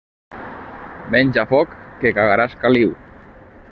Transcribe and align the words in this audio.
Menja 1.17 1.45
foc, 1.53 1.77
que 2.01 2.17
cagaràs 2.19 2.61
caliu. 2.67 2.99